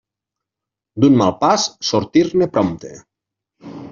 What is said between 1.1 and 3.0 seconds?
mal pas, sortir-ne prompte.